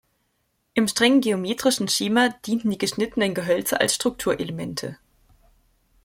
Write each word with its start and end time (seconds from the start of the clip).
Im 0.73 0.87
streng 0.87 1.21
geometrischen 1.21 1.87
Schema 1.87 2.29
dienten 2.29 2.71
die 2.71 2.79
geschnittenen 2.79 3.35
Gehölze 3.35 3.79
als 3.79 3.93
Strukturelemente. 3.93 4.97